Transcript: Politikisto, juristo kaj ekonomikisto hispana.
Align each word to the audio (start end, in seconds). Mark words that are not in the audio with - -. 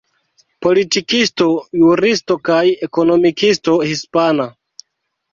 Politikisto, 0.65 1.45
juristo 1.81 2.37
kaj 2.49 2.61
ekonomikisto 2.87 3.75
hispana. 3.91 4.49